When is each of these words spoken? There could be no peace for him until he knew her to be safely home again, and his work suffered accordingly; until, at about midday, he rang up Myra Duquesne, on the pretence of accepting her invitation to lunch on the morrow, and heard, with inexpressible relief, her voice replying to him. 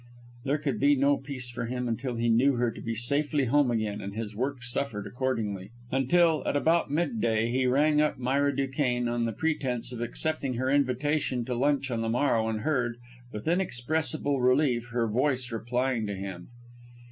There 0.45 0.57
could 0.57 0.79
be 0.79 0.95
no 0.95 1.17
peace 1.17 1.51
for 1.51 1.65
him 1.67 1.87
until 1.87 2.15
he 2.15 2.27
knew 2.27 2.53
her 2.53 2.71
to 2.71 2.81
be 2.81 2.95
safely 2.95 3.45
home 3.45 3.69
again, 3.69 4.01
and 4.01 4.15
his 4.15 4.35
work 4.35 4.63
suffered 4.63 5.05
accordingly; 5.05 5.69
until, 5.91 6.41
at 6.47 6.55
about 6.57 6.89
midday, 6.89 7.51
he 7.51 7.67
rang 7.67 8.01
up 8.01 8.17
Myra 8.17 8.55
Duquesne, 8.55 9.07
on 9.07 9.25
the 9.25 9.31
pretence 9.31 9.91
of 9.91 10.01
accepting 10.01 10.55
her 10.55 10.71
invitation 10.71 11.45
to 11.45 11.53
lunch 11.53 11.91
on 11.91 12.01
the 12.01 12.09
morrow, 12.09 12.47
and 12.49 12.61
heard, 12.61 12.97
with 13.31 13.47
inexpressible 13.47 14.41
relief, 14.41 14.87
her 14.87 15.07
voice 15.07 15.51
replying 15.51 16.07
to 16.07 16.15
him. 16.15 16.47